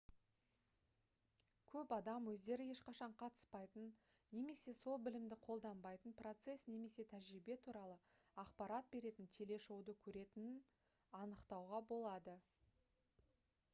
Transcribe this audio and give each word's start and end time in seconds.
көп 1.71 1.91
адам 1.97 2.29
өздері 2.31 2.63
ешқашан 2.75 3.11
қатыспайтын 3.19 3.83
немесе 4.37 4.73
сол 4.77 4.95
білімді 5.09 5.37
қолданбайтын 5.47 6.15
процесс 6.21 6.65
немесе 6.71 7.05
тәжірибе 7.11 7.57
туралы 7.67 7.97
ақпарат 8.45 8.89
беретін 8.95 9.29
телешоуды 9.37 9.95
көретінін 10.07 10.57
анықтауға 11.21 11.83
болады 11.93 12.35